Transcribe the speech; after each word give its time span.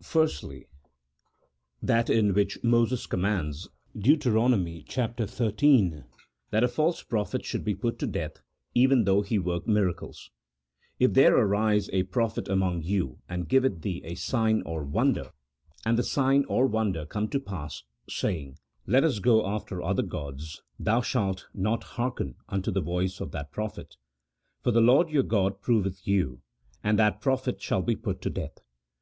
Firstly, 0.00 0.68
that 1.82 2.08
in 2.08 2.32
which 2.32 2.64
Moses 2.64 3.04
commands 3.04 3.68
(Deut. 3.94 4.22
xiii.) 4.22 6.02
that 6.50 6.64
a 6.64 6.68
false 6.68 7.02
prophet 7.02 7.44
should 7.44 7.62
be 7.62 7.74
put 7.74 7.98
to 7.98 8.06
death, 8.06 8.40
even 8.74 9.04
though 9.04 9.20
he 9.20 9.38
work 9.38 9.66
miracles: 9.68 10.30
"If 10.98 11.12
there 11.12 11.36
arise 11.36 11.90
a 11.92 12.04
prophet 12.04 12.48
among 12.48 12.84
you, 12.84 13.18
and 13.28 13.50
giveth 13.50 13.82
thee 13.82 14.00
a 14.06 14.14
sign 14.14 14.62
or 14.62 14.82
wonder, 14.82 15.30
and 15.84 15.98
the 15.98 16.02
sign 16.02 16.46
or 16.46 16.66
wonder 16.66 17.04
come 17.04 17.28
to 17.28 17.38
pass, 17.38 17.82
say 18.08 18.40
ing, 18.40 18.58
Let 18.86 19.04
us 19.04 19.18
go 19.18 19.46
after 19.46 19.82
other 19.82 20.02
gods... 20.02 20.62
thou 20.80 21.02
shalt 21.02 21.48
not 21.52 21.84
hearken 21.84 22.36
unto 22.48 22.70
the 22.70 22.80
voice 22.80 23.20
of 23.20 23.30
that 23.32 23.52
prophet; 23.52 23.98
for 24.62 24.70
the 24.70 24.80
Lord 24.80 25.10
your 25.10 25.22
God 25.22 25.60
proveth 25.60 26.06
you, 26.08 26.40
and 26.82 26.98
that 26.98 27.20
prophet 27.20 27.60
shall 27.60 27.82
be 27.82 27.94
put 27.94 28.22
to 28.22 28.30
death." 28.30 28.56